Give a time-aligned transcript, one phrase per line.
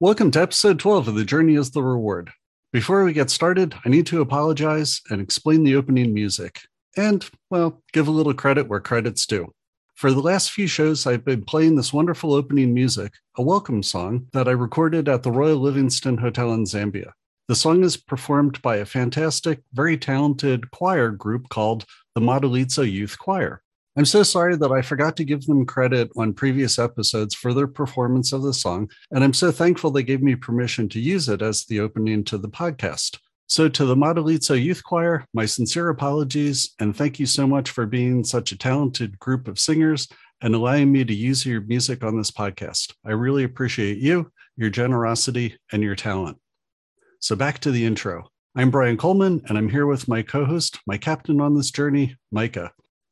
[0.00, 2.30] Welcome, to episode 12 of The Journey is the Reward.
[2.72, 6.62] Before we get started, I need to apologize and explain the opening music.
[6.96, 9.52] And, well, give a little credit where credit's due.
[9.98, 14.28] For the last few shows, I've been playing this wonderful opening music, a welcome song
[14.32, 17.10] that I recorded at the Royal Livingston Hotel in Zambia.
[17.48, 23.18] The song is performed by a fantastic, very talented choir group called the Madalitso Youth
[23.18, 23.62] Choir.
[23.96, 27.66] I'm so sorry that I forgot to give them credit on previous episodes for their
[27.66, 31.40] performance of the song, and I'm so thankful they gave me permission to use it
[31.40, 33.18] as the opening to the podcast.
[33.46, 37.86] So, to the Madalitso Youth Choir, my sincere apologies, and thank you so much for
[37.86, 40.06] being such a talented group of singers
[40.42, 42.92] and allowing me to use your music on this podcast.
[43.06, 46.36] I really appreciate you, your generosity, and your talent.
[47.20, 48.28] So, back to the intro.
[48.54, 52.14] I'm Brian Coleman, and I'm here with my co host, my captain on this journey,
[52.30, 52.70] Micah.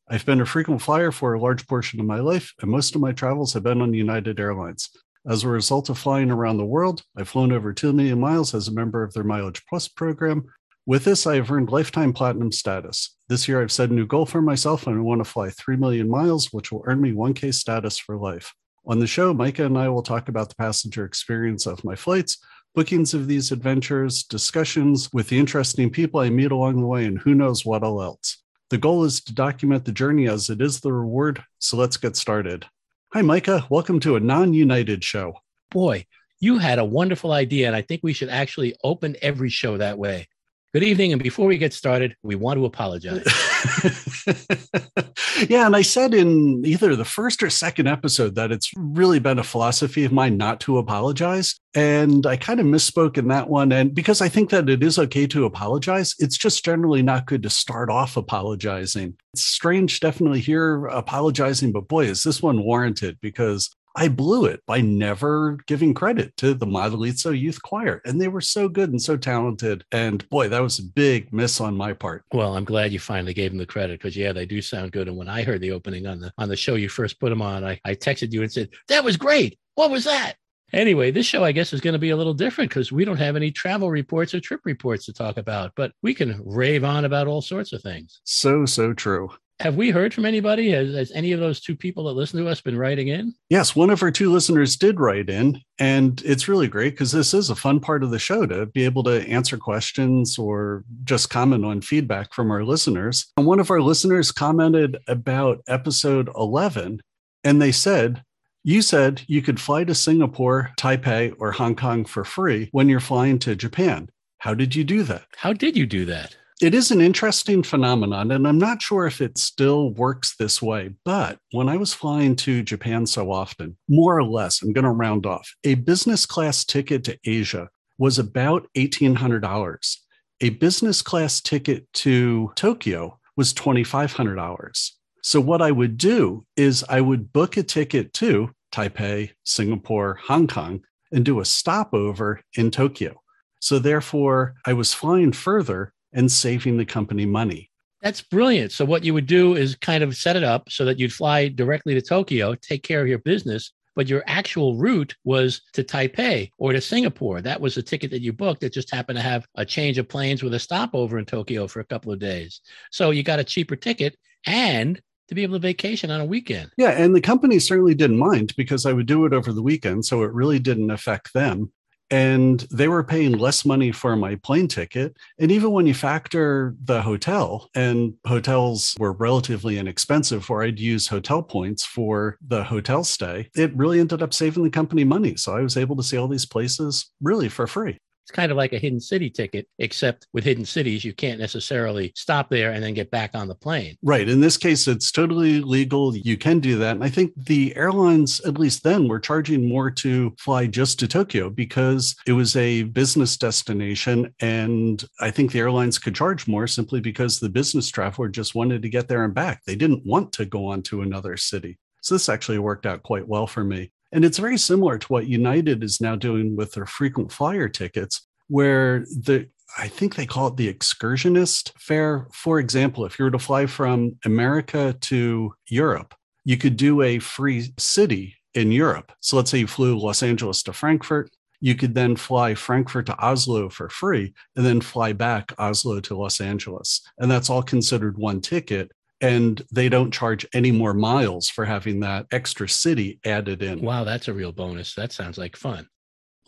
[0.08, 3.00] I've been a frequent flyer for a large portion of my life, and most of
[3.00, 4.90] my travels have been on United Airlines.
[5.28, 8.68] As a result of flying around the world, I've flown over 2 million miles as
[8.68, 10.44] a member of their Mileage Plus program.
[10.86, 13.16] With this, I have earned lifetime platinum status.
[13.28, 15.78] This year, I've set a new goal for myself and I want to fly 3
[15.78, 18.54] million miles, which will earn me 1K status for life.
[18.86, 22.38] On the show, Micah and I will talk about the passenger experience of my flights,
[22.76, 27.18] bookings of these adventures, discussions with the interesting people I meet along the way, and
[27.18, 28.42] who knows what all else.
[28.68, 32.16] The goal is to document the journey as it is the reward, so let's get
[32.16, 32.66] started.
[33.14, 33.66] Hi, Micah.
[33.70, 35.38] Welcome to a non United show.
[35.70, 36.04] Boy,
[36.38, 39.96] you had a wonderful idea, and I think we should actually open every show that
[39.96, 40.28] way.
[40.76, 41.14] Good evening.
[41.14, 43.24] And before we get started, we want to apologize.
[45.48, 45.64] yeah.
[45.64, 49.42] And I said in either the first or second episode that it's really been a
[49.42, 51.58] philosophy of mine not to apologize.
[51.74, 53.72] And I kind of misspoke in that one.
[53.72, 57.42] And because I think that it is okay to apologize, it's just generally not good
[57.44, 59.16] to start off apologizing.
[59.32, 64.62] It's strange, definitely here apologizing, but boy, is this one warranted because I blew it
[64.66, 68.02] by never giving credit to the Madalitso Youth Choir.
[68.04, 69.84] And they were so good and so talented.
[69.90, 72.24] And boy, that was a big miss on my part.
[72.32, 75.08] well, I'm glad you finally gave them the credit because yeah, they do sound good.
[75.08, 77.40] And when I heard the opening on the on the show you first put them
[77.40, 79.58] on, I, I texted you and said, That was great.
[79.76, 80.34] What was that?
[80.72, 83.16] Anyway, this show, I guess, is going to be a little different because we don't
[83.16, 87.04] have any travel reports or trip reports to talk about, but we can rave on
[87.04, 88.20] about all sorts of things.
[88.24, 89.30] So, so true.
[89.60, 90.70] Have we heard from anybody?
[90.70, 93.32] Has, has any of those two people that listen to us been writing in?
[93.48, 97.32] Yes, one of our two listeners did write in, and it's really great because this
[97.32, 101.30] is a fun part of the show to be able to answer questions or just
[101.30, 103.32] comment on feedback from our listeners.
[103.38, 107.00] And one of our listeners commented about episode 11,
[107.42, 108.22] and they said,
[108.62, 113.00] You said you could fly to Singapore, Taipei, or Hong Kong for free when you're
[113.00, 114.10] flying to Japan.
[114.38, 115.24] How did you do that?
[115.38, 116.36] How did you do that?
[116.62, 120.94] It is an interesting phenomenon, and I'm not sure if it still works this way.
[121.04, 124.90] But when I was flying to Japan so often, more or less, I'm going to
[124.90, 127.68] round off, a business class ticket to Asia
[127.98, 129.96] was about $1,800.
[130.40, 134.90] A business class ticket to Tokyo was $2,500.
[135.22, 140.46] So, what I would do is I would book a ticket to Taipei, Singapore, Hong
[140.46, 140.82] Kong,
[141.12, 143.20] and do a stopover in Tokyo.
[143.60, 147.70] So, therefore, I was flying further and saving the company money.
[148.02, 148.72] That's brilliant.
[148.72, 151.48] So what you would do is kind of set it up so that you'd fly
[151.48, 156.50] directly to Tokyo, take care of your business, but your actual route was to Taipei
[156.58, 157.40] or to Singapore.
[157.40, 160.08] That was the ticket that you booked that just happened to have a change of
[160.08, 162.60] planes with a stopover in Tokyo for a couple of days.
[162.90, 164.16] So you got a cheaper ticket
[164.46, 166.70] and to be able to vacation on a weekend.
[166.76, 170.04] Yeah, and the company certainly didn't mind because I would do it over the weekend,
[170.04, 171.72] so it really didn't affect them.
[172.10, 175.16] And they were paying less money for my plane ticket.
[175.38, 181.08] And even when you factor the hotel, and hotels were relatively inexpensive, where I'd use
[181.08, 185.36] hotel points for the hotel stay, it really ended up saving the company money.
[185.36, 187.98] So I was able to see all these places really for free.
[188.26, 192.10] It's kind of like a hidden city ticket, except with hidden cities, you can't necessarily
[192.16, 193.96] stop there and then get back on the plane.
[194.02, 194.28] Right.
[194.28, 196.16] In this case, it's totally legal.
[196.16, 196.96] You can do that.
[196.96, 201.06] And I think the airlines, at least then, were charging more to fly just to
[201.06, 204.34] Tokyo because it was a business destination.
[204.40, 208.82] And I think the airlines could charge more simply because the business traveler just wanted
[208.82, 209.62] to get there and back.
[209.66, 211.78] They didn't want to go on to another city.
[212.02, 213.92] So this actually worked out quite well for me.
[214.12, 218.26] And it's very similar to what United is now doing with their frequent flyer tickets,
[218.48, 219.48] where the
[219.78, 222.28] I think they call it the excursionist fare.
[222.32, 226.14] For example, if you were to fly from America to Europe,
[226.44, 229.12] you could do a free city in Europe.
[229.20, 231.30] So let's say you flew Los Angeles to Frankfurt,
[231.60, 236.16] you could then fly Frankfurt to Oslo for free and then fly back Oslo to
[236.16, 237.02] Los Angeles.
[237.18, 238.92] And that's all considered one ticket.
[239.20, 243.80] And they don't charge any more miles for having that extra city added in.
[243.80, 244.94] Wow, that's a real bonus.
[244.94, 245.88] That sounds like fun.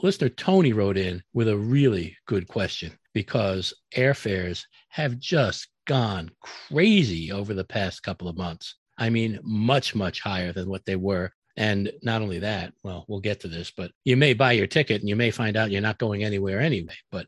[0.01, 7.33] Listener Tony wrote in with a really good question because airfares have just gone crazy
[7.33, 8.77] over the past couple of months.
[8.99, 13.19] I mean, much, much higher than what they were and not only that, well, we'll
[13.19, 15.81] get to this, but you may buy your ticket and you may find out you're
[15.81, 16.95] not going anywhere anyway.
[17.11, 17.27] But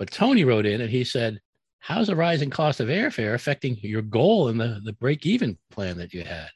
[0.00, 1.40] but Tony wrote in and he said,
[1.80, 5.96] How's the rising cost of airfare affecting your goal and the, the break even plan
[5.98, 6.48] that you had?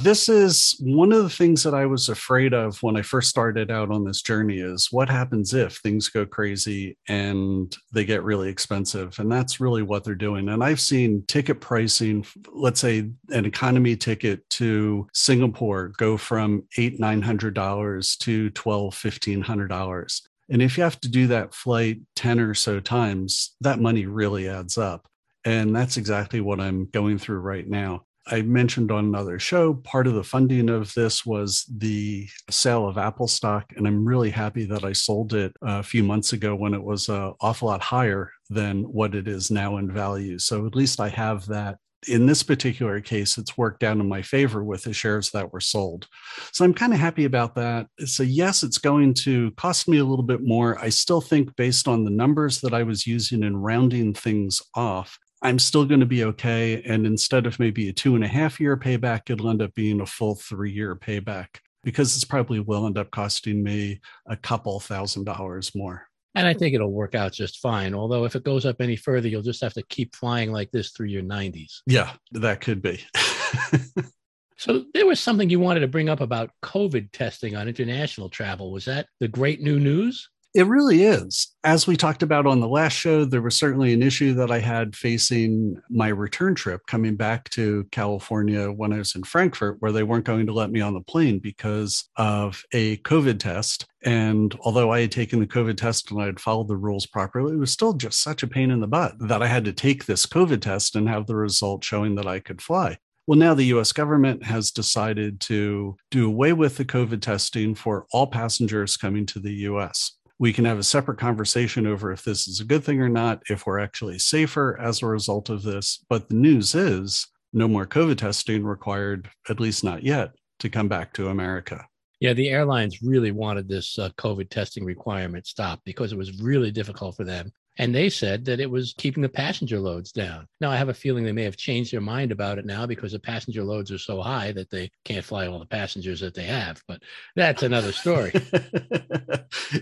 [0.00, 3.70] This is one of the things that I was afraid of when I first started
[3.70, 8.48] out on this journey is what happens if things go crazy and they get really
[8.48, 9.16] expensive.
[9.20, 10.48] And that's really what they're doing.
[10.48, 16.98] And I've seen ticket pricing, let's say an economy ticket to Singapore go from eight,
[16.98, 20.28] nine hundred dollars to twelve, fifteen hundred dollars.
[20.50, 24.48] And if you have to do that flight 10 or so times, that money really
[24.48, 25.06] adds up.
[25.44, 28.04] And that's exactly what I'm going through right now.
[28.26, 32.96] I mentioned on another show, part of the funding of this was the sale of
[32.96, 33.70] Apple stock.
[33.76, 37.10] And I'm really happy that I sold it a few months ago when it was
[37.10, 40.38] an awful lot higher than what it is now in value.
[40.38, 41.76] So at least I have that.
[42.08, 45.60] In this particular case, it's worked out in my favor with the shares that were
[45.60, 46.06] sold.
[46.52, 47.86] So I'm kind of happy about that.
[48.04, 50.78] So, yes, it's going to cost me a little bit more.
[50.80, 55.18] I still think, based on the numbers that I was using in rounding things off,
[55.42, 56.82] I'm still going to be okay.
[56.86, 60.00] And instead of maybe a two and a half year payback, it'll end up being
[60.00, 61.48] a full three year payback
[61.84, 66.08] because it's probably will end up costing me a couple thousand dollars more.
[66.34, 67.94] And I think it'll work out just fine.
[67.94, 70.90] Although if it goes up any further, you'll just have to keep flying like this
[70.90, 71.80] through your 90s.
[71.86, 73.04] Yeah, that could be.
[74.56, 78.72] so there was something you wanted to bring up about COVID testing on international travel.
[78.72, 80.28] Was that the great new news?
[80.54, 81.48] It really is.
[81.64, 84.60] As we talked about on the last show, there was certainly an issue that I
[84.60, 89.90] had facing my return trip coming back to California when I was in Frankfurt, where
[89.90, 93.86] they weren't going to let me on the plane because of a COVID test.
[94.04, 97.54] And although I had taken the COVID test and I had followed the rules properly,
[97.54, 100.06] it was still just such a pain in the butt that I had to take
[100.06, 102.98] this COVID test and have the result showing that I could fly.
[103.26, 108.06] Well, now the US government has decided to do away with the COVID testing for
[108.12, 112.48] all passengers coming to the US we can have a separate conversation over if this
[112.48, 116.04] is a good thing or not, if we're actually safer as a result of this.
[116.08, 120.88] But the news is no more COVID testing required, at least not yet, to come
[120.88, 121.86] back to America.
[122.20, 126.70] Yeah, the airlines really wanted this uh, COVID testing requirement stopped because it was really
[126.70, 130.46] difficult for them and they said that it was keeping the passenger loads down.
[130.60, 133.12] Now, I have a feeling they may have changed their mind about it now because
[133.12, 136.44] the passenger loads are so high that they can't fly all the passengers that they
[136.44, 136.82] have.
[136.86, 137.02] But
[137.34, 138.32] that's another story.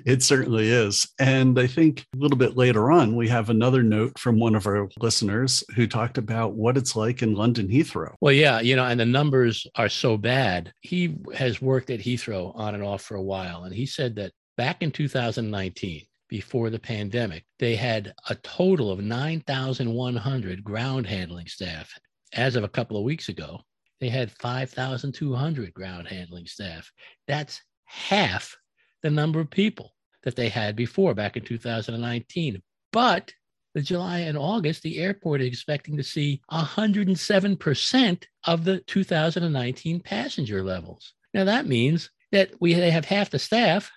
[0.06, 1.06] it certainly is.
[1.18, 4.66] And I think a little bit later on, we have another note from one of
[4.66, 8.14] our listeners who talked about what it's like in London Heathrow.
[8.20, 10.72] Well, yeah, you know, and the numbers are so bad.
[10.80, 13.64] He has worked at Heathrow on and off for a while.
[13.64, 16.02] And he said that back in 2019,
[16.32, 21.92] before the pandemic, they had a total of 9,100 ground handling staff.
[22.32, 23.60] As of a couple of weeks ago,
[24.00, 26.90] they had 5,200 ground handling staff.
[27.28, 28.56] That's half
[29.02, 29.92] the number of people
[30.22, 32.62] that they had before back in 2019.
[32.94, 33.30] But
[33.74, 40.64] the July and August, the airport is expecting to see 107% of the 2019 passenger
[40.64, 41.12] levels.
[41.34, 43.90] Now that means that we have half the staff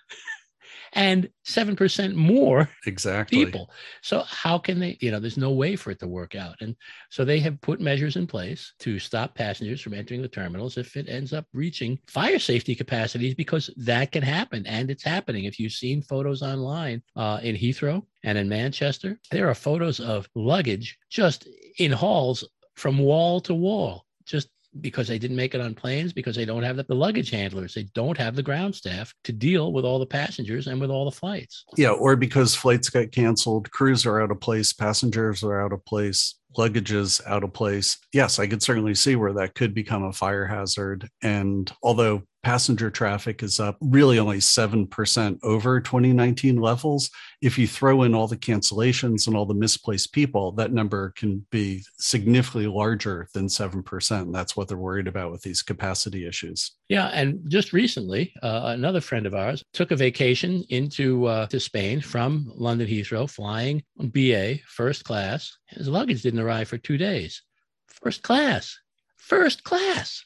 [0.96, 3.70] and 7% more exactly people.
[4.00, 6.56] So how can they, you know, there's no way for it to work out.
[6.62, 6.74] And
[7.10, 10.96] so they have put measures in place to stop passengers from entering the terminals if
[10.96, 15.44] it ends up reaching fire safety capacities because that can happen and it's happening.
[15.44, 20.26] If you've seen photos online uh, in Heathrow and in Manchester, there are photos of
[20.34, 21.46] luggage just
[21.78, 22.42] in halls
[22.74, 24.48] from wall to wall, just
[24.80, 27.74] because they didn't make it on planes because they don't have the, the, luggage handlers.
[27.74, 31.04] They don't have the ground staff to deal with all the passengers and with all
[31.04, 31.64] the flights.
[31.76, 35.84] Yeah or because flights got canceled crews are out of place passengers are out of
[35.84, 37.98] place luggage is out of place.
[38.12, 41.08] Yes i could certainly see where that could become a fire hazard.
[41.22, 47.10] And although passenger traffic is up really only 7% over 2019 levels.
[47.42, 51.44] If you throw in all the cancellations and all the misplaced people, that number can
[51.50, 54.32] be significantly larger than 7%.
[54.32, 56.70] That's what they're worried about with these capacity issues.
[56.88, 57.08] Yeah.
[57.08, 62.00] And just recently, uh, another friend of ours took a vacation into uh, to Spain
[62.00, 65.52] from London Heathrow, flying BA first class.
[65.66, 67.42] His luggage didn't arrive for two days.
[67.88, 68.78] First class.
[69.16, 70.24] First class.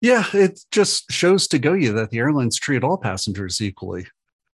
[0.00, 4.06] Yeah, it just shows to go you that the airlines treat all passengers equally.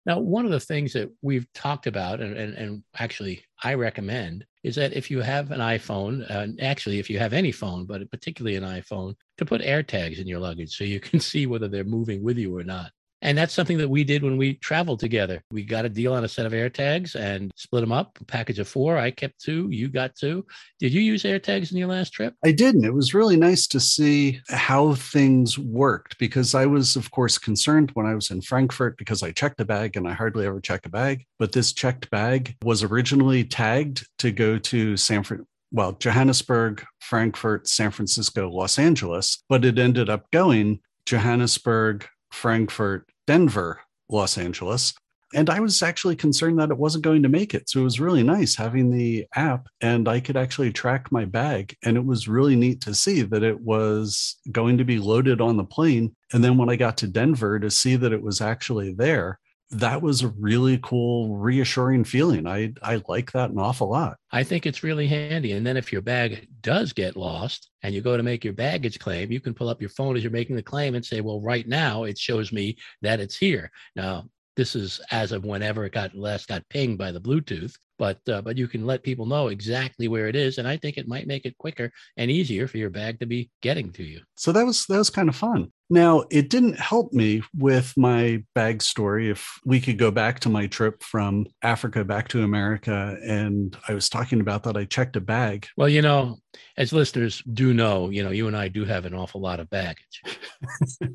[0.04, 4.44] Now, one of the things that we've talked about, and, and, and actually I recommend,
[4.62, 8.08] is that if you have an iPhone, uh, actually, if you have any phone, but
[8.10, 11.84] particularly an iPhone, to put AirTags in your luggage so you can see whether they're
[11.84, 12.92] moving with you or not.
[13.22, 15.42] And that's something that we did when we traveled together.
[15.50, 18.58] We got a deal on a set of AirTags and split them up, a package
[18.58, 18.98] of four.
[18.98, 20.46] I kept two, you got two.
[20.78, 22.34] Did you use AirTags in your last trip?
[22.44, 22.84] I didn't.
[22.84, 27.90] It was really nice to see how things worked because I was, of course, concerned
[27.94, 30.84] when I was in Frankfurt because I checked a bag and I hardly ever check
[30.86, 31.24] a bag.
[31.38, 37.68] But this checked bag was originally tagged to go to San Francisco well, Johannesburg, Frankfurt,
[37.68, 42.06] San Francisco, Los Angeles, but it ended up going Johannesburg,
[42.36, 44.92] Frankfurt, Denver, Los Angeles.
[45.34, 47.68] And I was actually concerned that it wasn't going to make it.
[47.68, 51.74] So it was really nice having the app and I could actually track my bag.
[51.82, 55.56] And it was really neat to see that it was going to be loaded on
[55.56, 56.14] the plane.
[56.32, 60.00] And then when I got to Denver to see that it was actually there, that
[60.00, 62.46] was a really cool, reassuring feeling.
[62.46, 64.16] I I like that an awful lot.
[64.30, 65.52] I think it's really handy.
[65.52, 68.98] And then if your bag does get lost and you go to make your baggage
[68.98, 71.40] claim, you can pull up your phone as you're making the claim and say, "Well,
[71.40, 75.92] right now it shows me that it's here." Now, this is as of whenever it
[75.92, 79.48] got last got pinged by the Bluetooth, but uh, but you can let people know
[79.48, 82.78] exactly where it is, and I think it might make it quicker and easier for
[82.78, 84.20] your bag to be getting to you.
[84.34, 85.72] So that was that was kind of fun.
[85.88, 89.30] Now, it didn't help me with my bag story.
[89.30, 93.94] If we could go back to my trip from Africa back to America, and I
[93.94, 95.68] was talking about that, I checked a bag.
[95.76, 96.38] Well, you know,
[96.76, 99.70] as listeners do know, you know, you and I do have an awful lot of
[99.70, 100.22] baggage.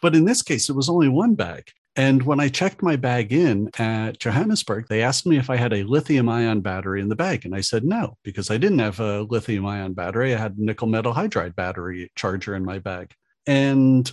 [0.00, 1.70] but in this case, it was only one bag.
[1.96, 5.72] And when I checked my bag in at Johannesburg, they asked me if I had
[5.72, 7.46] a lithium ion battery in the bag.
[7.46, 10.34] And I said no, because I didn't have a lithium ion battery.
[10.34, 13.14] I had a nickel metal hydride battery charger in my bag.
[13.46, 14.10] And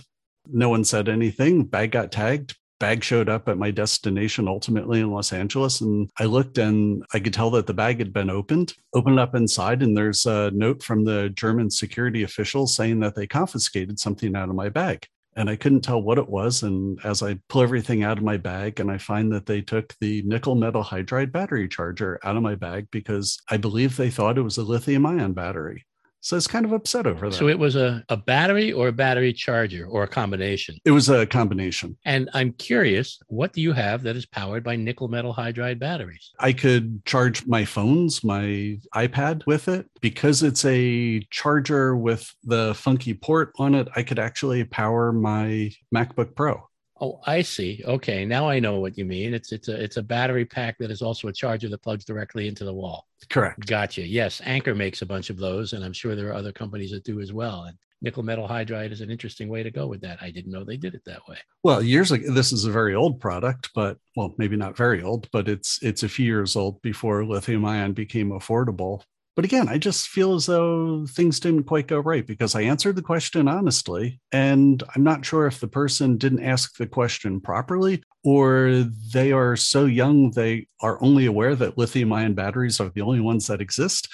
[0.50, 1.64] no one said anything.
[1.64, 2.56] Bag got tagged.
[2.80, 5.82] Bag showed up at my destination ultimately in Los Angeles.
[5.82, 9.34] And I looked and I could tell that the bag had been opened, opened up
[9.34, 9.82] inside.
[9.82, 14.48] And there's a note from the German security officials saying that they confiscated something out
[14.48, 16.62] of my bag and I couldn't tell what it was.
[16.62, 19.94] And as I pull everything out of my bag, and I find that they took
[20.00, 24.38] the nickel metal hydride battery charger out of my bag because I believe they thought
[24.38, 25.86] it was a lithium ion battery.
[26.24, 27.36] So it's kind of upset over that.
[27.36, 30.78] So it was a, a battery or a battery charger or a combination?
[30.82, 31.98] it was a combination.
[32.06, 36.32] And I'm curious, what do you have that is powered by nickel metal hydride batteries?
[36.40, 39.86] I could charge my phones, my iPad with it.
[40.00, 45.72] Because it's a charger with the funky port on it, I could actually power my
[45.94, 46.66] MacBook Pro.
[47.00, 47.82] Oh, I see.
[47.84, 49.34] Okay, now I know what you mean.
[49.34, 52.46] It's it's a it's a battery pack that is also a charger that plugs directly
[52.46, 53.08] into the wall.
[53.28, 53.66] Correct.
[53.66, 54.06] Gotcha.
[54.06, 57.04] Yes, Anker makes a bunch of those, and I'm sure there are other companies that
[57.04, 57.64] do as well.
[57.64, 60.18] And nickel metal hydride is an interesting way to go with that.
[60.20, 61.38] I didn't know they did it that way.
[61.62, 65.28] Well, years ago, this is a very old product, but well, maybe not very old,
[65.32, 69.02] but it's it's a few years old before lithium ion became affordable.
[69.36, 72.94] But again, I just feel as though things didn't quite go right because I answered
[72.94, 78.02] the question honestly, and I'm not sure if the person didn't ask the question properly
[78.24, 83.02] or they are so young they are only aware that lithium ion batteries are the
[83.02, 84.08] only ones that exist.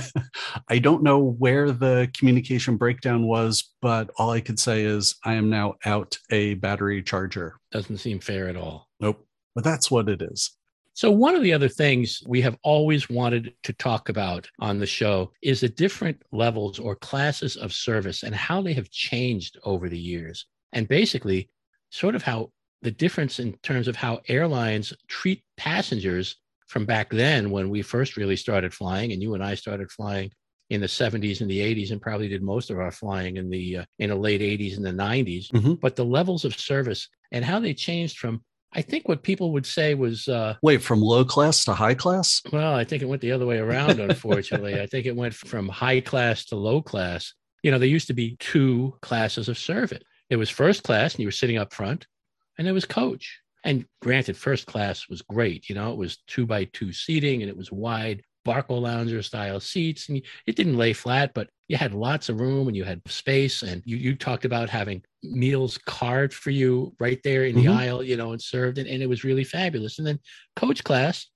[0.68, 5.34] I don't know where the communication breakdown was, but all I could say is I
[5.34, 7.56] am now out a battery charger.
[7.72, 8.88] Doesn't seem fair at all.
[9.00, 9.26] Nope.
[9.54, 10.56] But that's what it is.
[10.94, 14.86] So, one of the other things we have always wanted to talk about on the
[14.86, 19.88] show is the different levels or classes of service and how they have changed over
[19.88, 20.46] the years.
[20.72, 21.48] And basically,
[21.90, 27.50] sort of how the difference in terms of how airlines treat passengers from back then
[27.50, 30.30] when we first really started flying, and you and I started flying
[30.70, 33.78] in the 70s and the 80s and probably did most of our flying in the
[33.78, 35.80] uh, in the late 80s and the 90s Mhm.
[35.80, 38.42] but the levels of service and how they changed from
[38.74, 42.40] i think what people would say was uh, Wait, from low class to high class?
[42.52, 44.80] well, I think it went the other way around, unfortunately.
[44.80, 47.34] I think it went from high class to low class.
[47.62, 50.02] You know, there used to be two classes of service.
[50.30, 52.06] It was first class, and you were sitting up front,
[52.56, 53.40] and there was coach.
[53.64, 55.68] And granted, first class was great.
[55.68, 60.08] You know, it was two by two seating, and it was wide Barcalounger style seats,
[60.08, 63.62] and it didn't lay flat, but you had lots of room and you had space.
[63.62, 67.76] And you you talked about having meals carved for you right there in the Mhm.
[67.76, 69.98] aisle, you know, and served, and, and it was really fabulous.
[69.98, 70.18] And then
[70.56, 71.28] coach class,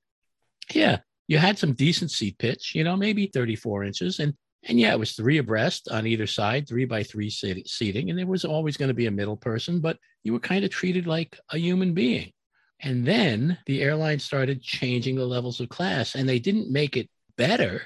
[0.74, 0.98] yeah,
[1.28, 4.20] you had some decent seat pitch, you know, maybe 34 inches.
[4.20, 4.34] And
[4.68, 8.10] and yeah, it was three abreast on either side, three by three seating.
[8.10, 10.70] And there was always going to be a middle person, but you were kind of
[10.70, 12.32] treated like a human being.
[12.80, 17.08] And then the airline started changing the levels of class, and they didn't make it
[17.36, 17.82] better.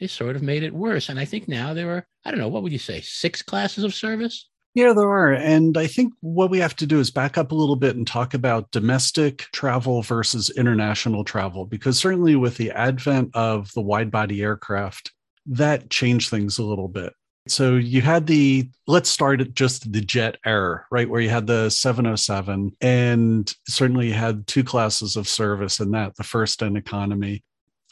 [0.00, 1.08] They sort of made it worse.
[1.08, 3.84] And I think now there are, I don't know, what would you say, six classes
[3.84, 4.48] of service?
[4.74, 5.32] Yeah, there are.
[5.32, 8.04] And I think what we have to do is back up a little bit and
[8.04, 14.10] talk about domestic travel versus international travel, because certainly with the advent of the wide
[14.10, 15.12] body aircraft,
[15.46, 17.12] that changed things a little bit.
[17.46, 21.08] So you had the, let's start at just the jet era, right?
[21.08, 26.16] Where you had the 707 and certainly you had two classes of service in that,
[26.16, 27.42] the first and economy.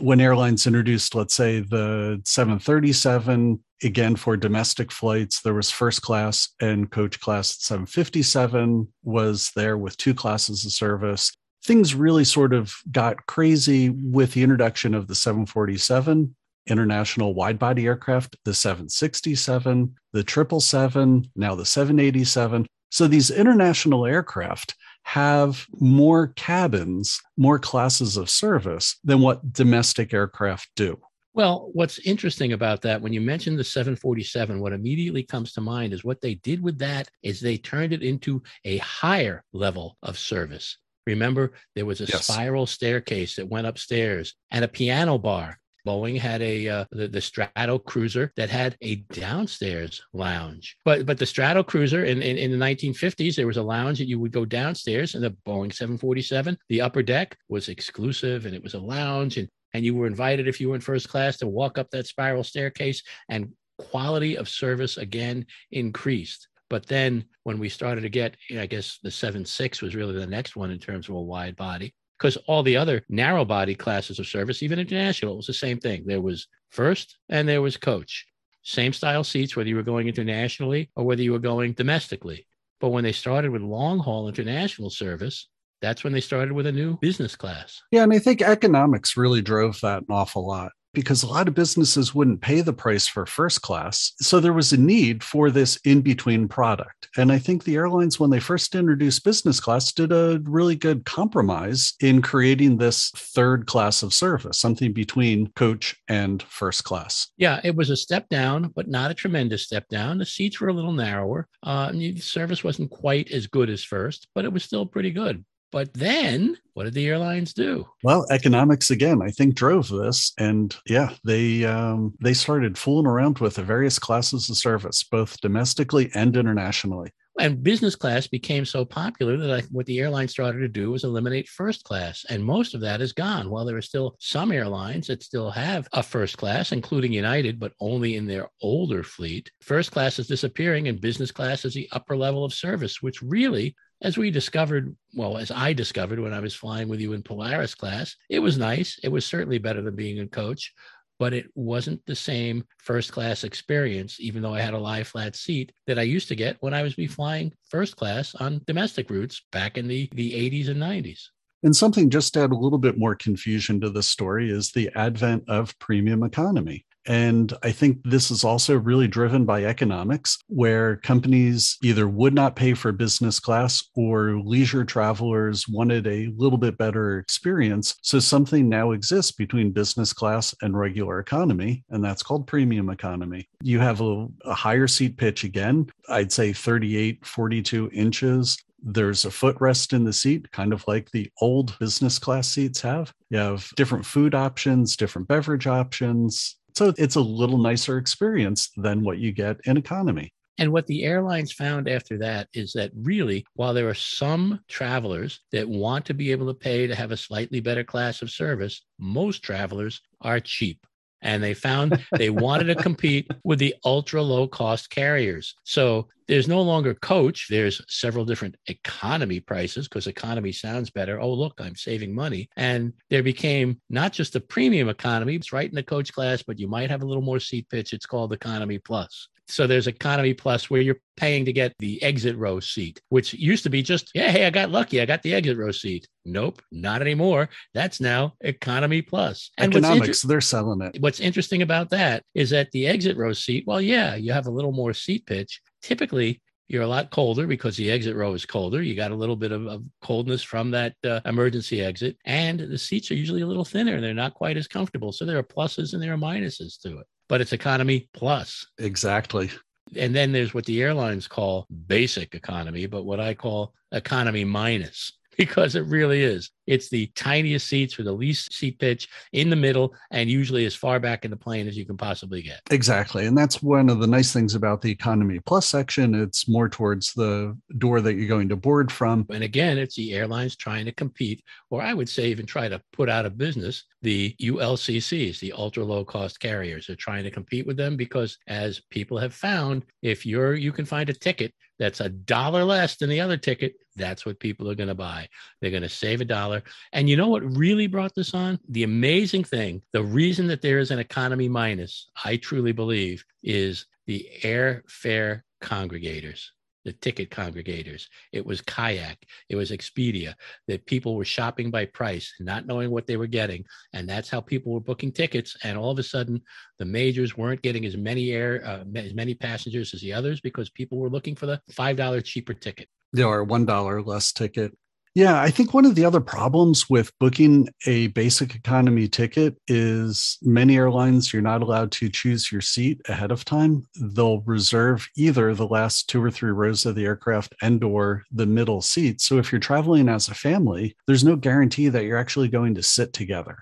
[0.00, 6.48] When airlines introduced, let's say the 737, again for domestic flights, there was first class
[6.60, 11.30] and coach class 757 was there with two classes of service.
[11.64, 16.34] Things really sort of got crazy with the introduction of the 747
[16.66, 22.66] international wide body aircraft, the 767, the 777, now the 787.
[22.90, 30.68] So these international aircraft have more cabins, more classes of service than what domestic aircraft
[30.76, 30.98] do.
[31.34, 35.94] Well, what's interesting about that, when you mention the 747, what immediately comes to mind
[35.94, 40.18] is what they did with that is they turned it into a higher level of
[40.18, 40.76] service.
[41.06, 42.26] Remember, there was a yes.
[42.26, 47.18] spiral staircase that went upstairs and a piano bar Boeing had a uh, the, the
[47.18, 50.76] Stratocruiser that had a downstairs lounge.
[50.84, 54.18] But but the Stratocruiser in, in, in the 1950s, there was a lounge that you
[54.18, 58.74] would go downstairs, and the Boeing 747, the upper deck was exclusive, and it was
[58.74, 61.78] a lounge, and and you were invited if you were in first class to walk
[61.78, 66.48] up that spiral staircase, and quality of service again increased.
[66.68, 70.56] But then when we started to get, I guess the 7.6 was really the next
[70.56, 74.28] one in terms of a wide body because all the other narrow body classes of
[74.28, 76.04] service, even international, it was the same thing.
[76.06, 78.24] There was first and there was coach.
[78.62, 82.46] Same style seats, whether you were going internationally or whether you were going domestically.
[82.78, 85.48] But when they started with long haul international service,
[85.80, 87.82] that's when they started with a new business class.
[87.90, 88.04] Yeah.
[88.04, 92.14] And I think economics really drove that an awful lot because a lot of businesses
[92.14, 94.12] wouldn't pay the price for first class.
[94.18, 97.08] So there was a need for this in between product.
[97.16, 101.04] And I think the airlines, when they first introduced business class, did a really good
[101.04, 107.28] compromise in creating this third class of service, something between coach and first class.
[107.36, 110.18] Yeah, it was a step down, but not a tremendous step down.
[110.18, 111.48] The seats were a little narrower.
[111.62, 115.44] Uh, the service wasn't quite as good as first, but it was still pretty good.
[115.72, 117.86] But then what did the airlines do?
[118.04, 120.32] Well, economics again, I think drove this.
[120.38, 125.40] And yeah, they um, they started fooling around with the various classes of service, both
[125.40, 127.10] domestically and internationally.
[127.40, 131.04] And business class became so popular that I, what the airlines started to do was
[131.04, 132.26] eliminate first class.
[132.28, 133.48] And most of that is gone.
[133.48, 137.72] While there are still some airlines that still have a first class, including United, but
[137.80, 142.16] only in their older fleet, first class is disappearing and business class is the upper
[142.16, 146.54] level of service, which really as we discovered, well, as I discovered when I was
[146.54, 148.98] flying with you in Polaris class, it was nice.
[149.02, 150.72] It was certainly better than being a coach,
[151.20, 155.36] but it wasn't the same first class experience, even though I had a lie flat
[155.36, 159.08] seat that I used to get when I was be flying first class on domestic
[159.08, 161.20] routes back in the, the 80s and 90s.
[161.62, 164.90] And something just to add a little bit more confusion to the story is the
[164.96, 166.84] advent of premium economy.
[167.06, 172.56] And I think this is also really driven by economics, where companies either would not
[172.56, 177.96] pay for business class or leisure travelers wanted a little bit better experience.
[178.02, 183.48] So something now exists between business class and regular economy, and that's called premium economy.
[183.62, 189.28] You have a, a higher seat pitch again, I'd say 38, 42 inches there's a
[189.28, 193.12] footrest in the seat, kind of like the old business class seats have.
[193.30, 199.02] You have different food options, different beverage options, so it's a little nicer experience than
[199.02, 200.32] what you get in economy.
[200.58, 205.40] And what the airlines found after that is that really, while there are some travelers
[205.50, 208.82] that want to be able to pay to have a slightly better class of service,
[208.98, 210.86] most travelers are cheap
[211.22, 215.54] and they found they wanted to compete with the ultra low cost carriers.
[215.64, 217.46] So there's no longer coach.
[217.48, 221.20] There's several different economy prices because economy sounds better.
[221.20, 222.48] Oh, look, I'm saving money.
[222.56, 226.58] And there became not just a premium economy, it's right in the coach class, but
[226.58, 227.92] you might have a little more seat pitch.
[227.92, 229.28] It's called economy plus.
[229.48, 233.64] So there's economy plus where you're paying to get the exit row seat, which used
[233.64, 235.00] to be just, yeah, hey, I got lucky.
[235.00, 236.06] I got the exit row seat.
[236.24, 237.48] Nope, not anymore.
[237.74, 239.50] That's now economy plus.
[239.58, 240.96] And Economics, inter- they're selling it.
[241.00, 244.50] What's interesting about that is that the exit row seat, well, yeah, you have a
[244.50, 245.60] little more seat pitch.
[245.82, 248.80] Typically, you're a lot colder because the exit row is colder.
[248.80, 252.78] You got a little bit of, of coldness from that uh, emergency exit, and the
[252.78, 253.96] seats are usually a little thinner.
[253.96, 255.12] And they're not quite as comfortable.
[255.12, 258.66] So there are pluses and there are minuses to it but it's economy plus.
[258.76, 259.50] Exactly.
[259.96, 265.14] And then there's what the airlines call basic economy, but what I call economy minus,
[265.46, 266.50] because it really is.
[266.68, 270.74] It's the tiniest seats with the least seat pitch in the middle and usually as
[270.76, 272.60] far back in the plane as you can possibly get.
[272.70, 273.26] Exactly.
[273.26, 276.14] And that's one of the nice things about the economy plus section.
[276.14, 279.26] It's more towards the door that you're going to board from.
[279.30, 282.80] And again, it's the airlines trying to compete, or I would say even try to
[282.92, 286.86] put out of business the ULCCs, the ultra low cost carriers.
[286.86, 290.84] They're trying to compete with them because as people have found, if you're you can
[290.84, 294.74] find a ticket that's a dollar less than the other ticket, that's what people are
[294.74, 295.28] going to buy.
[295.60, 296.62] They're going to save a dollar.
[296.92, 298.58] And you know what really brought this on?
[298.68, 303.86] The amazing thing, the reason that there is an economy minus, I truly believe, is
[304.06, 306.48] the airfare congregators
[306.84, 308.06] the ticket congregators.
[308.32, 309.18] It was Kayak.
[309.48, 310.34] It was Expedia.
[310.68, 314.40] That people were shopping by price, not knowing what they were getting, and that's how
[314.40, 315.56] people were booking tickets.
[315.62, 316.40] And all of a sudden,
[316.78, 320.70] the majors weren't getting as many air, uh, as many passengers as the others because
[320.70, 322.88] people were looking for the five dollar cheaper ticket.
[323.12, 324.72] Yeah, or one dollar less ticket.
[325.14, 330.38] Yeah, I think one of the other problems with booking a basic economy ticket is
[330.40, 333.86] many airlines, you're not allowed to choose your seat ahead of time.
[334.00, 338.46] They'll reserve either the last two or three rows of the aircraft and or the
[338.46, 339.20] middle seat.
[339.20, 342.82] So if you're traveling as a family, there's no guarantee that you're actually going to
[342.82, 343.58] sit together.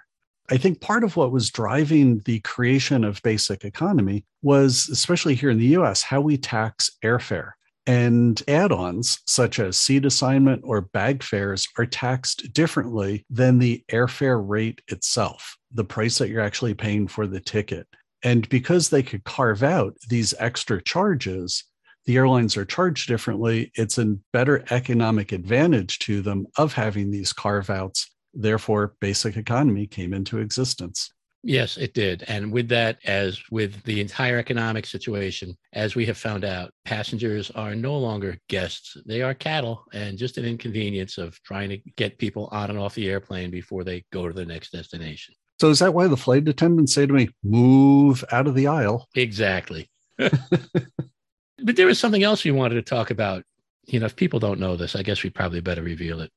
[0.51, 5.51] I think part of what was driving the creation of basic economy was, especially here
[5.51, 7.53] in the US, how we tax airfare.
[7.87, 13.83] And add ons such as seat assignment or bag fares are taxed differently than the
[13.91, 17.87] airfare rate itself, the price that you're actually paying for the ticket.
[18.23, 21.65] And because they could carve out these extra charges,
[22.05, 23.73] the airlines are charged differently.
[23.75, 28.11] It's a better economic advantage to them of having these carve outs.
[28.35, 31.13] Therefore, basic economy came into existence.
[31.43, 32.25] Yes, it did.
[32.29, 37.51] And with that, as with the entire economic situation, as we have found out, passengers
[37.53, 38.97] are no longer guests.
[39.07, 42.95] They are cattle and just an inconvenience of trying to get people on and off
[42.95, 45.35] the airplane before they go to the next destination.
[45.61, 49.09] So, is that why the flight attendants say to me, move out of the aisle?
[49.15, 49.91] Exactly.
[50.17, 50.33] but
[51.59, 53.45] there was something else we wanted to talk about.
[53.87, 56.31] You know, if people don't know this, I guess we probably better reveal it.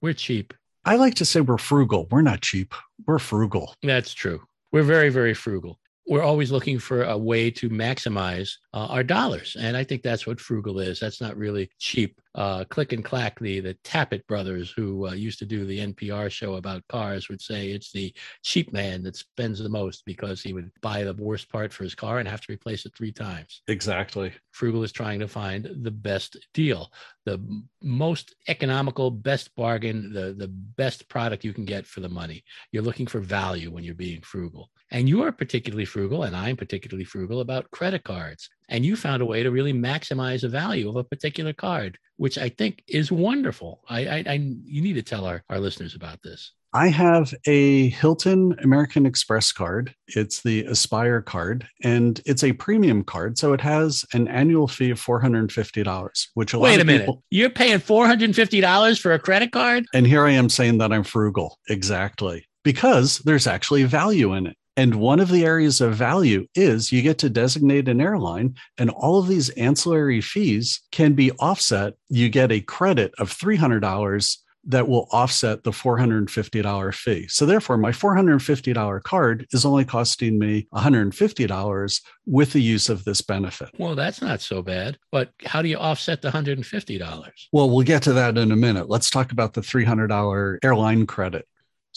[0.00, 0.52] We're cheap.
[0.84, 2.06] I like to say we're frugal.
[2.10, 2.74] We're not cheap.
[3.06, 3.74] We're frugal.
[3.82, 4.42] That's true.
[4.72, 5.78] We're very, very frugal.
[6.06, 9.56] We're always looking for a way to maximize uh, our dollars.
[9.60, 10.98] And I think that's what frugal is.
[11.00, 15.38] That's not really cheap uh, Click and Clack, the the Tappet brothers who uh, used
[15.40, 19.58] to do the NPR show about cars, would say it's the cheap man that spends
[19.58, 22.52] the most because he would buy the worst part for his car and have to
[22.52, 23.62] replace it three times.
[23.68, 24.32] Exactly.
[24.52, 26.92] Frugal is trying to find the best deal,
[27.24, 27.42] the
[27.82, 32.44] most economical, best bargain, the the best product you can get for the money.
[32.72, 34.70] You're looking for value when you're being frugal.
[34.90, 39.22] And you are particularly frugal, and I'm particularly frugal about credit cards and you found
[39.22, 43.10] a way to really maximize the value of a particular card, which I think is
[43.10, 43.82] wonderful.
[43.88, 44.32] I, I, I
[44.64, 46.52] you need to tell our, our listeners about this.
[46.74, 49.94] I have a Hilton American Express card.
[50.08, 53.38] It's the Aspire card, and it's a premium card.
[53.38, 57.00] So it has an annual fee of $450, which a Wait a minute.
[57.00, 59.86] People, You're paying $450 for a credit card?
[59.94, 61.58] And here I am saying that I'm frugal.
[61.70, 62.46] Exactly.
[62.64, 64.56] Because there's actually value in it.
[64.78, 68.90] And one of the areas of value is you get to designate an airline, and
[68.90, 71.94] all of these ancillary fees can be offset.
[72.08, 74.36] You get a credit of $300
[74.66, 77.26] that will offset the $450 fee.
[77.26, 83.20] So, therefore, my $450 card is only costing me $150 with the use of this
[83.20, 83.70] benefit.
[83.78, 84.96] Well, that's not so bad.
[85.10, 87.30] But how do you offset the $150?
[87.52, 88.88] Well, we'll get to that in a minute.
[88.88, 91.48] Let's talk about the $300 airline credit.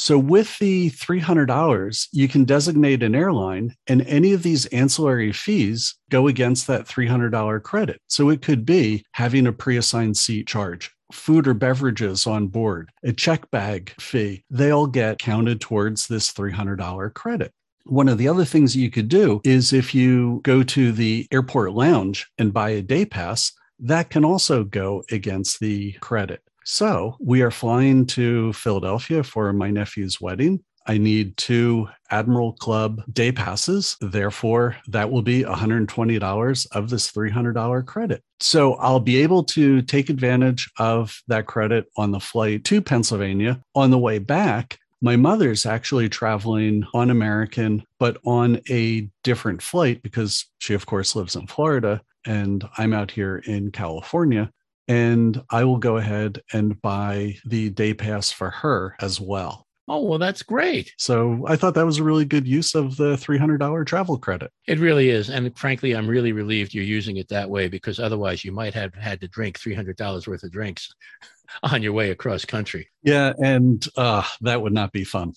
[0.02, 5.94] So, with the $300, you can designate an airline, and any of these ancillary fees
[6.10, 8.02] go against that $300 credit.
[8.08, 12.90] So, it could be having a pre assigned seat charge, food or beverages on board,
[13.04, 14.44] a check bag fee.
[14.50, 17.52] They all get counted towards this $300 credit.
[17.84, 21.74] One of the other things you could do is if you go to the airport
[21.74, 26.42] lounge and buy a day pass, that can also go against the credit.
[26.72, 30.64] So we are flying to Philadelphia for my nephew's wedding.
[30.88, 33.98] I need two Admiral Club day passes.
[34.00, 38.24] Therefore, that will be $120 of this $300 credit.
[38.40, 43.62] So I'll be able to take advantage of that credit on the flight to Pennsylvania.
[43.76, 50.02] On the way back, my mother's actually traveling on American, but on a different flight
[50.04, 54.54] because she, of course, lives in Florida and I'm out here in California
[54.88, 59.68] and I will go ahead and buy the day pass for her as well.
[59.88, 60.94] Oh, well, that's great.
[60.98, 64.52] So I thought that was a really good use of the $300 travel credit.
[64.66, 65.30] It really is.
[65.30, 68.94] And frankly, I'm really relieved you're using it that way because otherwise you might have
[68.94, 70.94] had to drink $300 worth of drinks
[71.64, 72.88] on your way across country.
[73.04, 73.34] Yeah.
[73.44, 75.34] And uh, that would not be fun.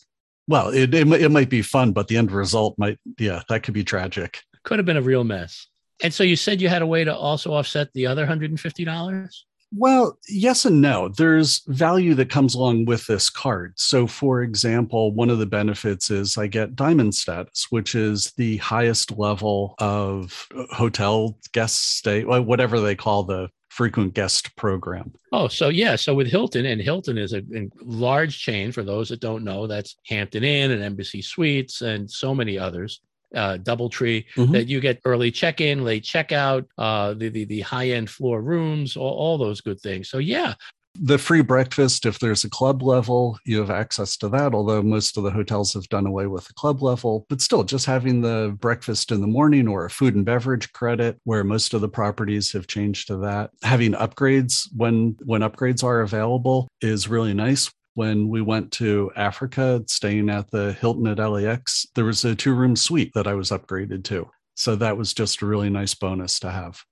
[0.47, 3.75] Well, it, it, it might be fun, but the end result might, yeah, that could
[3.75, 4.41] be tragic.
[4.63, 5.67] Could have been a real mess.
[6.03, 9.29] And so you said you had a way to also offset the other $150?
[9.77, 11.09] Well, yes and no.
[11.09, 13.75] There's value that comes along with this card.
[13.77, 18.59] So, for example, one of the benefits is I get diamond status, which is the
[18.59, 25.13] highest level of hotel guest stay, whatever they call the frequent guest program.
[25.33, 25.97] Oh, so yeah.
[25.97, 29.67] So with Hilton, and Hilton is a, a, large chain for those that don't know,
[29.67, 33.01] that's Hampton Inn and Embassy Suites and so many others
[33.35, 34.53] uh, DoubleTree mm-hmm.
[34.53, 39.15] that you get early check-in, late checkout, uh, the the, the high-end floor rooms, all,
[39.15, 40.09] all those good things.
[40.09, 40.55] So yeah,
[41.01, 45.17] the free breakfast if there's a club level you have access to that although most
[45.17, 48.57] of the hotels have done away with the club level but still just having the
[48.61, 52.53] breakfast in the morning or a food and beverage credit where most of the properties
[52.53, 58.29] have changed to that having upgrades when when upgrades are available is really nice when
[58.29, 62.77] we went to Africa, staying at the Hilton at LAX, there was a two room
[62.77, 64.29] suite that I was upgraded to.
[64.55, 66.83] So that was just a really nice bonus to have.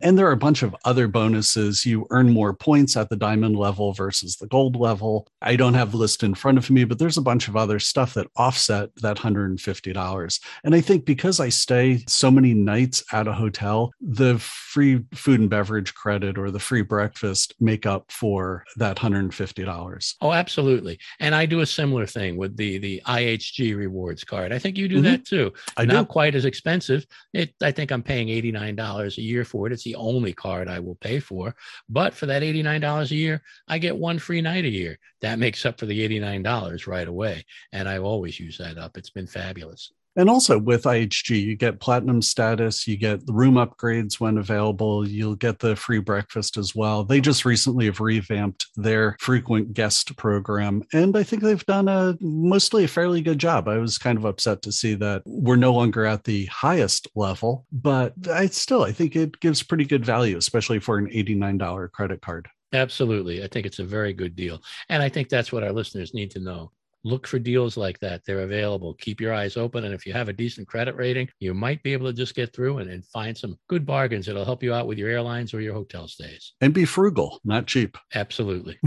[0.00, 1.84] And there are a bunch of other bonuses.
[1.84, 5.28] You earn more points at the diamond level versus the gold level.
[5.42, 7.78] I don't have the list in front of me, but there's a bunch of other
[7.78, 10.40] stuff that offset that $150.
[10.64, 15.40] And I think because I stay so many nights at a hotel, the free food
[15.40, 20.14] and beverage credit or the free breakfast make up for that $150.
[20.20, 20.98] Oh, absolutely.
[21.18, 24.52] And I do a similar thing with the the IHG rewards card.
[24.52, 25.04] I think you do mm-hmm.
[25.04, 25.52] that too.
[25.76, 26.12] I Not do.
[26.12, 27.06] quite as expensive.
[27.32, 29.72] It I think I'm paying $89 a year for it.
[29.72, 31.54] It's the only card I will pay for.
[31.88, 34.98] But for that $89 a year, I get one free night a year.
[35.20, 37.44] That makes up for the $89 right away.
[37.72, 38.96] And I always use that up.
[38.96, 39.90] It's been fabulous.
[40.16, 45.36] And also with IHG, you get platinum status, you get room upgrades when available, you'll
[45.36, 47.04] get the free breakfast as well.
[47.04, 52.16] They just recently have revamped their frequent guest program, and I think they've done a
[52.20, 53.68] mostly a fairly good job.
[53.68, 57.66] I was kind of upset to see that we're no longer at the highest level,
[57.70, 62.20] but I still I think it gives pretty good value, especially for an $89 credit
[62.20, 62.48] card.
[62.72, 63.42] Absolutely.
[63.42, 64.62] I think it's a very good deal.
[64.88, 66.70] And I think that's what our listeners need to know
[67.04, 68.22] look for deals like that.
[68.24, 68.94] They're available.
[68.94, 69.84] Keep your eyes open.
[69.84, 72.54] And if you have a decent credit rating, you might be able to just get
[72.54, 75.60] through and, and find some good bargains that'll help you out with your airlines or
[75.60, 76.54] your hotel stays.
[76.60, 77.96] And be frugal, not cheap.
[78.14, 78.78] Absolutely.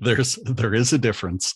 [0.00, 1.54] There's there is a difference.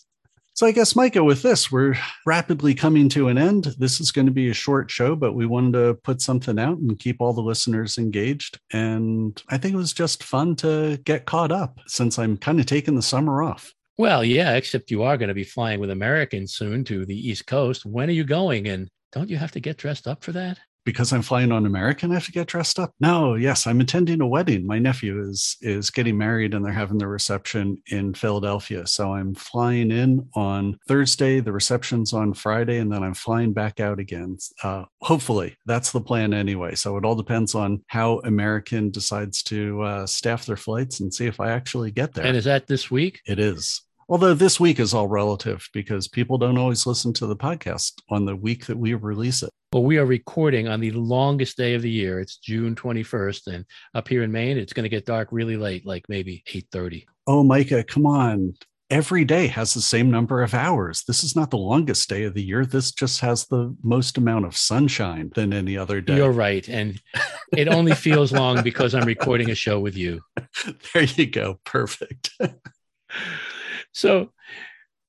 [0.57, 3.75] So I guess Micah, with this, we're rapidly coming to an end.
[3.77, 6.79] This is going to be a short show, but we wanted to put something out
[6.79, 8.59] and keep all the listeners engaged.
[8.73, 12.65] And I think it was just fun to get caught up since I'm kind of
[12.65, 13.71] taking the summer off.
[13.97, 17.47] Well, yeah, except you are going to be flying with American soon to the East
[17.47, 17.85] Coast.
[17.85, 18.67] When are you going?
[18.67, 20.59] And don't you have to get dressed up for that?
[20.85, 22.93] Because I'm flying on American, I have to get dressed up.
[23.01, 24.65] No, yes, I'm attending a wedding.
[24.65, 28.87] My nephew is is getting married, and they're having the reception in Philadelphia.
[28.87, 31.41] So I'm flying in on Thursday.
[31.41, 34.37] The reception's on Friday, and then I'm flying back out again.
[34.63, 36.75] Uh, hopefully, that's the plan anyway.
[36.75, 41.25] So it all depends on how American decides to uh, staff their flights and see
[41.25, 42.25] if I actually get there.
[42.25, 43.19] And is that this week?
[43.27, 43.81] It is.
[44.09, 48.23] Although this week is all relative because people don't always listen to the podcast on
[48.23, 49.49] the week that we release it.
[49.73, 52.21] Well, we are recording on the longest day of the year.
[52.21, 53.47] It's June 21st.
[53.47, 57.03] And up here in Maine, it's going to get dark really late, like maybe 8:30.
[57.27, 58.53] Oh, Micah, come on.
[58.89, 61.03] Every day has the same number of hours.
[61.05, 62.65] This is not the longest day of the year.
[62.65, 66.15] This just has the most amount of sunshine than any other day.
[66.15, 66.65] You're right.
[66.69, 67.01] And
[67.51, 70.21] it only feels long because I'm recording a show with you.
[70.93, 71.59] There you go.
[71.65, 72.31] Perfect.
[73.97, 74.31] So,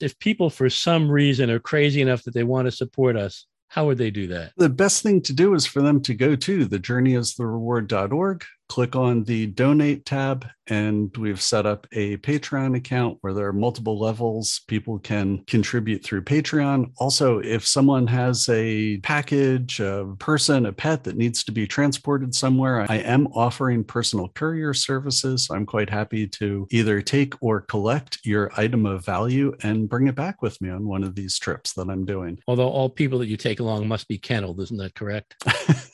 [0.00, 3.84] if people for some reason are crazy enough that they want to support us, how
[3.84, 4.52] would they do that?
[4.56, 9.46] The best thing to do is for them to go to thejourneyisthereward.org click on the
[9.46, 14.98] donate tab and we've set up a patreon account where there are multiple levels people
[14.98, 16.90] can contribute through patreon.
[16.98, 22.34] Also if someone has a package a person a pet that needs to be transported
[22.34, 25.48] somewhere i am offering personal courier services.
[25.50, 30.14] I'm quite happy to either take or collect your item of value and bring it
[30.14, 32.38] back with me on one of these trips that i'm doing.
[32.46, 35.34] Although all people that you take along must be kenneled isn't that correct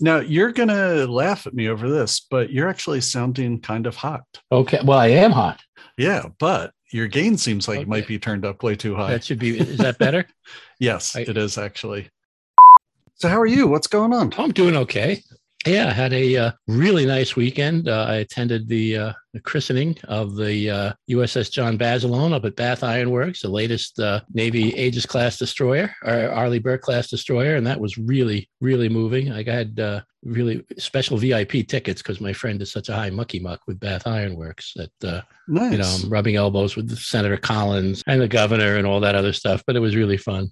[0.00, 3.96] Now, you're going to laugh at me over this, but you're actually sounding kind of
[3.96, 4.24] hot.
[4.50, 4.80] Okay.
[4.84, 5.60] Well, I am hot.
[5.96, 9.10] Yeah, but your gain seems like it might be turned up way too high.
[9.12, 10.26] That should be, is that better?
[10.78, 12.10] yes, I- it is actually.
[13.20, 13.66] So, how are you?
[13.66, 14.32] What's going on?
[14.38, 15.24] I'm doing okay.
[15.66, 17.88] Yeah, I had a uh, really nice weekend.
[17.88, 22.56] Uh, I attended the, uh, the christening of the uh, USS John Basilone up at
[22.56, 27.56] Bath Iron Works, the latest uh, Navy Aegis class destroyer, or Arleigh Burke class destroyer,
[27.56, 29.32] and that was really, really moving.
[29.32, 33.40] I had uh, really special VIP tickets because my friend is such a high mucky
[33.40, 35.72] muck with Bath Iron Works that uh, Nice.
[35.72, 39.32] you know I'm rubbing elbows with Senator Collins and the governor and all that other
[39.32, 39.62] stuff.
[39.66, 40.50] But it was really fun.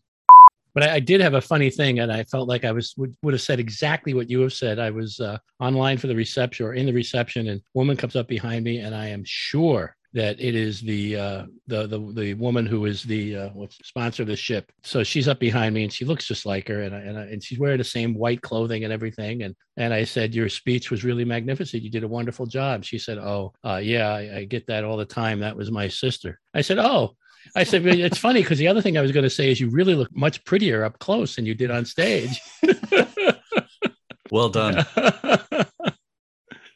[0.76, 3.16] But I, I did have a funny thing, and I felt like I was would,
[3.22, 4.78] would have said exactly what you have said.
[4.78, 8.28] I was uh, online for the reception or in the reception, and woman comes up
[8.28, 12.66] behind me, and I am sure that it is the uh, the the the woman
[12.66, 14.70] who is the uh, sponsor of the ship.
[14.82, 17.22] So she's up behind me, and she looks just like her, and I, and, I,
[17.22, 19.44] and she's wearing the same white clothing and everything.
[19.44, 21.84] And and I said, "Your speech was really magnificent.
[21.84, 24.98] You did a wonderful job." She said, "Oh, uh, yeah, I, I get that all
[24.98, 25.40] the time.
[25.40, 27.16] That was my sister." I said, "Oh."
[27.54, 29.60] I said, "Well, it's funny because the other thing I was going to say is
[29.60, 32.40] you really look much prettier up close than you did on stage.
[34.30, 34.84] well done.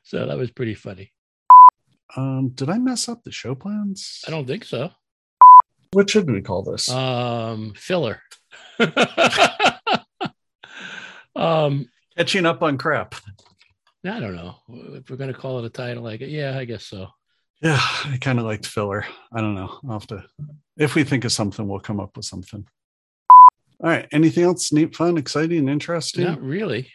[0.04, 1.12] so that was pretty funny.
[2.16, 4.22] Um, did I mess up the show plans?
[4.26, 4.90] I don't think so.
[5.92, 6.88] What should we call this?
[6.88, 8.20] Um, filler.
[11.37, 13.14] um, Catching up on crap.
[14.04, 16.02] I don't know if we're going to call it a title.
[16.02, 17.09] Like, yeah, I guess so.
[17.62, 19.05] Yeah, I kind of liked filler.
[19.35, 19.79] I don't know.
[19.87, 20.25] I'll have to,
[20.79, 22.64] if we think of something, we'll come up with something.
[23.83, 24.07] All right.
[24.12, 26.25] Anything else neat, fun, exciting, interesting?
[26.25, 26.90] Not really.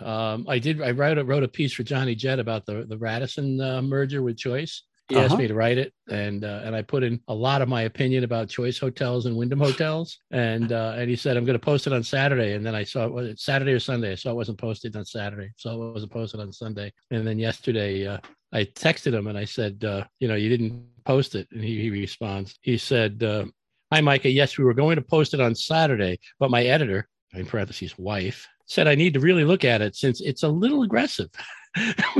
[0.00, 0.80] Um, I did.
[0.80, 4.22] I wrote a, wrote a piece for Johnny Jet about the the Radisson uh, merger
[4.22, 4.84] with Choice.
[5.08, 5.42] He asked Uh-huh.
[5.42, 8.22] me to write it, and uh, and I put in a lot of my opinion
[8.22, 11.86] about Choice hotels and Wyndham hotels, and uh, and he said I'm going to post
[11.88, 14.12] it on Saturday, and then I saw it was Saturday or Sunday.
[14.12, 17.38] I saw it wasn't posted on Saturday, so it wasn't posted on Sunday, and then
[17.38, 18.18] yesterday uh,
[18.52, 21.80] I texted him and I said, uh, you know, you didn't post it, and he,
[21.80, 22.58] he responds.
[22.62, 23.44] He said, uh,
[23.92, 24.30] "Hi, Micah.
[24.30, 28.46] Yes, we were going to post it on Saturday, but my editor, in parentheses, wife,
[28.66, 31.30] said I need to really look at it since it's a little aggressive."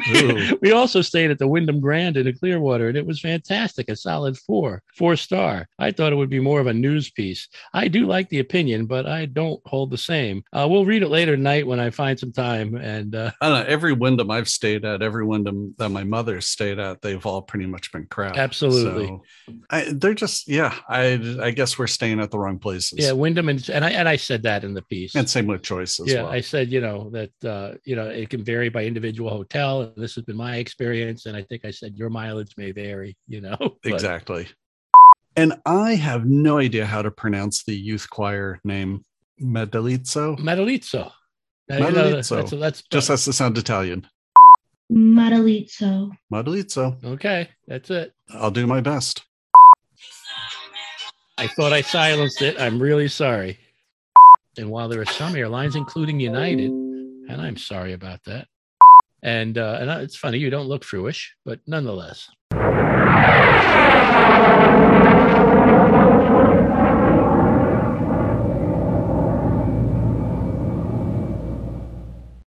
[0.61, 3.89] We also stayed at the Wyndham Grand in Clearwater, and it was fantastic.
[3.89, 5.69] A solid four, four star.
[5.79, 7.49] I thought it would be more of a news piece.
[7.73, 10.43] I do like the opinion, but I don't hold the same.
[10.53, 12.75] Uh, we'll read it later tonight when I find some time.
[12.75, 13.67] And uh, I don't know.
[13.67, 17.67] Every Wyndham I've stayed at, every Wyndham that my mother stayed at, they've all pretty
[17.67, 18.37] much been crap.
[18.37, 19.07] Absolutely.
[19.07, 20.75] So, I, they're just, yeah.
[20.89, 22.99] I I guess we're staying at the wrong places.
[22.99, 25.15] yeah, Wyndham, and, and I and I said that in the piece.
[25.15, 26.33] And same with choice as yeah, well.
[26.33, 29.83] I said, you know, that uh, you know, it can vary by individual hotel.
[29.83, 31.27] And this has been my experience.
[31.27, 33.57] And I think I said your mileage may vary, you know.
[33.59, 34.49] But- exactly.
[35.37, 39.05] And I have no idea how to pronounce the youth choir name,
[39.41, 40.37] Medalizzo.
[40.37, 41.13] Medalizzo.
[41.69, 42.37] Now, you know, Medalizzo.
[42.37, 44.09] that's, that's Just has to sound Italian.
[44.91, 46.11] Madalitzo.
[46.33, 47.05] Medalizzo.
[47.05, 47.49] okay.
[47.69, 48.13] That's it.
[48.31, 49.23] I'll do my best.
[51.37, 52.61] I thought I silenced it.
[52.61, 53.61] I'm really sorry.
[54.57, 58.49] And while there are some airlines, including United, and I'm sorry about that.
[59.23, 62.29] And uh, and it's funny you don't look fruish, but nonetheless.